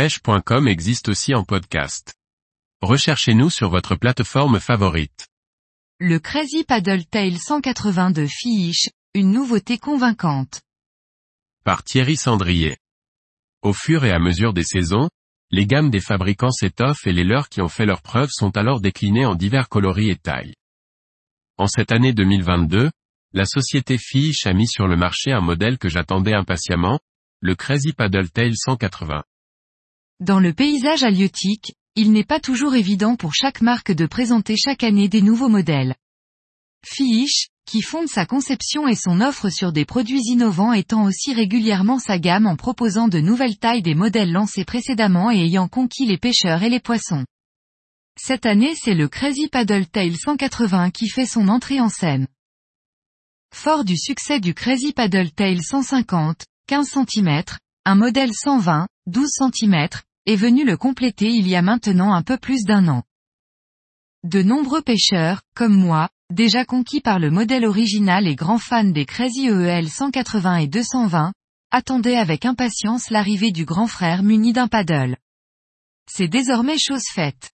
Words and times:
pêche.com 0.00 0.66
existe 0.66 1.10
aussi 1.10 1.34
en 1.34 1.44
podcast. 1.44 2.14
Recherchez-nous 2.80 3.50
sur 3.50 3.68
votre 3.68 3.96
plateforme 3.96 4.58
favorite. 4.58 5.28
Le 5.98 6.18
Crazy 6.18 6.64
Paddle 6.64 7.04
Tail 7.04 7.36
180 7.36 8.12
de 8.12 8.26
Fish, 8.26 8.88
une 9.12 9.30
nouveauté 9.30 9.76
convaincante. 9.76 10.62
Par 11.64 11.84
Thierry 11.84 12.16
Sandrier. 12.16 12.78
Au 13.60 13.74
fur 13.74 14.06
et 14.06 14.10
à 14.10 14.18
mesure 14.18 14.54
des 14.54 14.64
saisons, 14.64 15.10
les 15.50 15.66
gammes 15.66 15.90
des 15.90 16.00
fabricants 16.00 16.50
s'étoffent 16.50 17.06
et 17.06 17.12
les 17.12 17.24
leurs 17.24 17.50
qui 17.50 17.60
ont 17.60 17.68
fait 17.68 17.84
leurs 17.84 18.00
preuves 18.00 18.30
sont 18.32 18.56
alors 18.56 18.80
déclinées 18.80 19.26
en 19.26 19.34
divers 19.34 19.68
coloris 19.68 20.08
et 20.08 20.16
tailles. 20.16 20.54
En 21.58 21.66
cette 21.66 21.92
année 21.92 22.14
2022, 22.14 22.90
la 23.34 23.44
société 23.44 23.98
Fish 23.98 24.46
a 24.46 24.54
mis 24.54 24.66
sur 24.66 24.86
le 24.86 24.96
marché 24.96 25.30
un 25.30 25.42
modèle 25.42 25.76
que 25.76 25.90
j'attendais 25.90 26.32
impatiemment, 26.32 27.00
le 27.40 27.54
Crazy 27.54 27.92
Paddle 27.92 28.30
Tail 28.30 28.56
180. 28.56 29.24
Dans 30.20 30.38
le 30.38 30.52
paysage 30.52 31.02
halieutique, 31.02 31.74
il 31.96 32.12
n'est 32.12 32.24
pas 32.24 32.40
toujours 32.40 32.74
évident 32.74 33.16
pour 33.16 33.32
chaque 33.34 33.62
marque 33.62 33.90
de 33.90 34.04
présenter 34.04 34.54
chaque 34.54 34.84
année 34.84 35.08
des 35.08 35.22
nouveaux 35.22 35.48
modèles. 35.48 35.94
Fish, 36.84 37.48
qui 37.64 37.80
fonde 37.80 38.06
sa 38.06 38.26
conception 38.26 38.86
et 38.86 38.96
son 38.96 39.22
offre 39.22 39.48
sur 39.48 39.72
des 39.72 39.86
produits 39.86 40.20
innovants 40.26 40.74
étend 40.74 41.04
aussi 41.04 41.32
régulièrement 41.32 41.98
sa 41.98 42.18
gamme 42.18 42.46
en 42.46 42.56
proposant 42.56 43.08
de 43.08 43.18
nouvelles 43.18 43.56
tailles 43.56 43.80
des 43.80 43.94
modèles 43.94 44.30
lancés 44.30 44.66
précédemment 44.66 45.30
et 45.30 45.38
ayant 45.38 45.68
conquis 45.68 46.04
les 46.04 46.18
pêcheurs 46.18 46.62
et 46.62 46.68
les 46.68 46.80
poissons. 46.80 47.24
Cette 48.18 48.44
année 48.44 48.74
c'est 48.74 48.94
le 48.94 49.08
Crazy 49.08 49.48
Paddle 49.48 49.86
Tail 49.86 50.14
180 50.16 50.90
qui 50.90 51.08
fait 51.08 51.24
son 51.24 51.48
entrée 51.48 51.80
en 51.80 51.88
scène. 51.88 52.26
Fort 53.54 53.84
du 53.84 53.96
succès 53.96 54.38
du 54.38 54.52
Crazy 54.52 54.92
Paddle 54.92 55.30
Tail 55.30 55.62
150, 55.62 56.44
15 56.66 56.88
cm, 56.88 57.42
un 57.86 57.94
modèle 57.94 58.34
120, 58.34 58.86
12 59.06 59.28
cm, 59.54 59.88
est 60.26 60.36
venu 60.36 60.64
le 60.64 60.76
compléter 60.76 61.30
il 61.30 61.48
y 61.48 61.56
a 61.56 61.62
maintenant 61.62 62.12
un 62.12 62.22
peu 62.22 62.36
plus 62.36 62.64
d'un 62.64 62.88
an. 62.88 63.02
De 64.22 64.42
nombreux 64.42 64.82
pêcheurs, 64.82 65.42
comme 65.54 65.74
moi, 65.74 66.10
déjà 66.30 66.64
conquis 66.64 67.00
par 67.00 67.18
le 67.18 67.30
modèle 67.30 67.64
original 67.64 68.26
et 68.26 68.34
grands 68.34 68.58
fans 68.58 68.84
des 68.84 69.06
Crazy 69.06 69.48
EEL 69.48 69.88
180 69.88 70.56
et 70.56 70.66
220, 70.66 71.32
attendaient 71.70 72.16
avec 72.16 72.44
impatience 72.44 73.10
l'arrivée 73.10 73.52
du 73.52 73.64
grand 73.64 73.86
frère 73.86 74.22
muni 74.22 74.52
d'un 74.52 74.68
paddle. 74.68 75.16
C'est 76.10 76.28
désormais 76.28 76.78
chose 76.78 77.04
faite. 77.14 77.52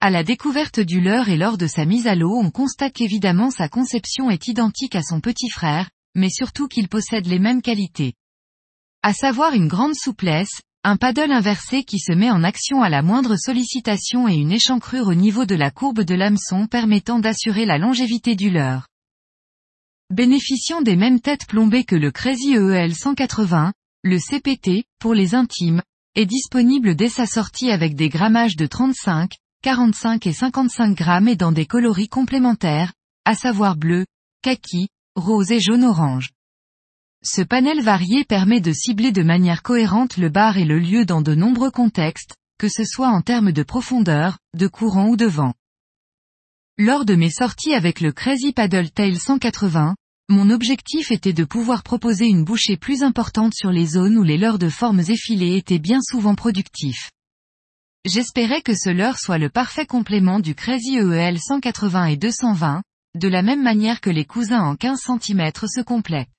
À 0.00 0.10
la 0.10 0.22
découverte 0.22 0.80
du 0.80 1.00
leurre 1.00 1.28
et 1.28 1.36
lors 1.36 1.58
de 1.58 1.66
sa 1.66 1.84
mise 1.84 2.06
à 2.06 2.14
l'eau 2.14 2.36
on 2.36 2.50
constate 2.50 2.92
qu'évidemment 2.92 3.50
sa 3.50 3.68
conception 3.68 4.30
est 4.30 4.48
identique 4.48 4.94
à 4.94 5.02
son 5.02 5.20
petit 5.20 5.48
frère, 5.48 5.90
mais 6.14 6.30
surtout 6.30 6.68
qu'il 6.68 6.88
possède 6.88 7.26
les 7.26 7.38
mêmes 7.38 7.62
qualités. 7.62 8.14
À 9.02 9.12
savoir 9.12 9.54
une 9.54 9.68
grande 9.68 9.94
souplesse, 9.94 10.60
un 10.88 10.96
paddle 10.96 11.32
inversé 11.32 11.84
qui 11.84 11.98
se 11.98 12.12
met 12.12 12.30
en 12.30 12.42
action 12.42 12.82
à 12.82 12.88
la 12.88 13.02
moindre 13.02 13.36
sollicitation 13.36 14.26
et 14.26 14.36
une 14.36 14.52
échancrure 14.52 15.08
au 15.08 15.14
niveau 15.14 15.44
de 15.44 15.54
la 15.54 15.70
courbe 15.70 16.00
de 16.00 16.14
l'hameçon 16.14 16.66
permettant 16.66 17.18
d'assurer 17.18 17.66
la 17.66 17.76
longévité 17.76 18.34
du 18.34 18.48
leurre. 18.48 18.88
Bénéficiant 20.08 20.80
des 20.80 20.96
mêmes 20.96 21.20
têtes 21.20 21.46
plombées 21.46 21.84
que 21.84 21.94
le 21.94 22.10
Crazy 22.10 22.54
EEL 22.54 22.94
180, 22.94 23.74
le 24.02 24.18
CPT, 24.18 24.84
pour 24.98 25.12
les 25.12 25.34
intimes, 25.34 25.82
est 26.14 26.24
disponible 26.24 26.94
dès 26.94 27.10
sa 27.10 27.26
sortie 27.26 27.70
avec 27.70 27.94
des 27.94 28.08
grammages 28.08 28.56
de 28.56 28.64
35, 28.64 29.32
45 29.62 30.26
et 30.26 30.32
55 30.32 30.96
grammes 30.96 31.28
et 31.28 31.36
dans 31.36 31.52
des 31.52 31.66
coloris 31.66 32.08
complémentaires, 32.08 32.94
à 33.26 33.34
savoir 33.34 33.76
bleu, 33.76 34.06
kaki, 34.40 34.88
rose 35.16 35.52
et 35.52 35.60
jaune-orange. 35.60 36.30
Ce 37.30 37.42
panel 37.42 37.82
varié 37.82 38.24
permet 38.24 38.62
de 38.62 38.72
cibler 38.72 39.12
de 39.12 39.22
manière 39.22 39.62
cohérente 39.62 40.16
le 40.16 40.30
bar 40.30 40.56
et 40.56 40.64
le 40.64 40.78
lieu 40.78 41.04
dans 41.04 41.20
de 41.20 41.34
nombreux 41.34 41.70
contextes, 41.70 42.34
que 42.58 42.70
ce 42.70 42.84
soit 42.84 43.10
en 43.10 43.20
termes 43.20 43.52
de 43.52 43.62
profondeur, 43.62 44.38
de 44.56 44.66
courant 44.66 45.08
ou 45.08 45.16
de 45.16 45.26
vent. 45.26 45.52
Lors 46.78 47.04
de 47.04 47.14
mes 47.14 47.28
sorties 47.28 47.74
avec 47.74 48.00
le 48.00 48.12
Crazy 48.12 48.54
Paddle 48.54 48.90
Tail 48.90 49.18
180, 49.18 49.94
mon 50.30 50.48
objectif 50.48 51.10
était 51.10 51.34
de 51.34 51.44
pouvoir 51.44 51.82
proposer 51.82 52.24
une 52.24 52.44
bouchée 52.44 52.78
plus 52.78 53.02
importante 53.02 53.52
sur 53.52 53.72
les 53.72 53.84
zones 53.84 54.16
où 54.16 54.22
les 54.22 54.38
leurres 54.38 54.58
de 54.58 54.70
formes 54.70 55.00
effilées 55.00 55.58
étaient 55.58 55.78
bien 55.78 56.00
souvent 56.00 56.34
productifs. 56.34 57.10
J'espérais 58.06 58.62
que 58.62 58.74
ce 58.74 58.88
leurre 58.88 59.18
soit 59.18 59.36
le 59.36 59.50
parfait 59.50 59.84
complément 59.84 60.40
du 60.40 60.54
Crazy 60.54 60.96
EEL 60.96 61.38
180 61.38 62.06
et 62.06 62.16
220, 62.16 62.82
de 63.16 63.28
la 63.28 63.42
même 63.42 63.62
manière 63.62 64.00
que 64.00 64.08
les 64.08 64.24
cousins 64.24 64.62
en 64.62 64.76
15 64.76 64.98
cm 65.20 65.50
se 65.66 65.82
complètent. 65.82 66.30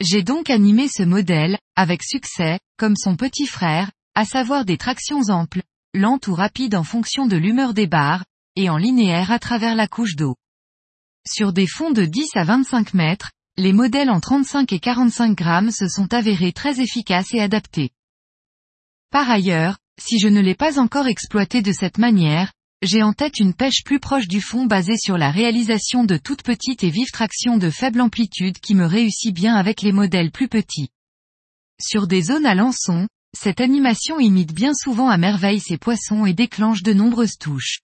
J'ai 0.00 0.22
donc 0.22 0.48
animé 0.48 0.88
ce 0.88 1.02
modèle, 1.02 1.58
avec 1.76 2.02
succès, 2.02 2.58
comme 2.78 2.96
son 2.96 3.16
petit 3.16 3.46
frère, 3.46 3.90
à 4.14 4.24
savoir 4.24 4.64
des 4.64 4.78
tractions 4.78 5.28
amples, 5.28 5.62
lentes 5.92 6.26
ou 6.26 6.34
rapides 6.34 6.74
en 6.74 6.84
fonction 6.84 7.26
de 7.26 7.36
l'humeur 7.36 7.74
des 7.74 7.86
barres, 7.86 8.24
et 8.56 8.70
en 8.70 8.78
linéaire 8.78 9.30
à 9.30 9.38
travers 9.38 9.74
la 9.74 9.86
couche 9.86 10.16
d'eau. 10.16 10.36
Sur 11.28 11.52
des 11.52 11.66
fonds 11.66 11.90
de 11.90 12.06
10 12.06 12.28
à 12.34 12.44
25 12.44 12.94
mètres, 12.94 13.30
les 13.58 13.74
modèles 13.74 14.08
en 14.08 14.20
35 14.20 14.72
et 14.72 14.80
45 14.80 15.36
grammes 15.36 15.70
se 15.70 15.86
sont 15.86 16.14
avérés 16.14 16.52
très 16.52 16.80
efficaces 16.80 17.34
et 17.34 17.40
adaptés. 17.40 17.90
Par 19.10 19.28
ailleurs, 19.30 19.76
si 20.00 20.18
je 20.18 20.28
ne 20.28 20.40
l'ai 20.40 20.54
pas 20.54 20.80
encore 20.80 21.08
exploité 21.08 21.60
de 21.60 21.72
cette 21.72 21.98
manière, 21.98 22.52
j'ai 22.82 23.02
en 23.02 23.12
tête 23.12 23.38
une 23.38 23.52
pêche 23.52 23.84
plus 23.84 24.00
proche 24.00 24.26
du 24.26 24.40
fond 24.40 24.64
basée 24.64 24.96
sur 24.96 25.18
la 25.18 25.30
réalisation 25.30 26.04
de 26.04 26.16
toutes 26.16 26.42
petites 26.42 26.82
et 26.82 26.90
vives 26.90 27.10
tractions 27.12 27.58
de 27.58 27.68
faible 27.68 28.00
amplitude 28.00 28.58
qui 28.58 28.74
me 28.74 28.86
réussit 28.86 29.34
bien 29.34 29.54
avec 29.54 29.82
les 29.82 29.92
modèles 29.92 30.30
plus 30.30 30.48
petits. 30.48 30.88
Sur 31.80 32.06
des 32.06 32.22
zones 32.22 32.46
à 32.46 32.54
lançon, 32.54 33.06
cette 33.36 33.60
animation 33.60 34.18
imite 34.18 34.54
bien 34.54 34.72
souvent 34.74 35.08
à 35.08 35.18
merveille 35.18 35.60
ces 35.60 35.76
poissons 35.76 36.24
et 36.24 36.32
déclenche 36.32 36.82
de 36.82 36.92
nombreuses 36.92 37.36
touches. 37.38 37.80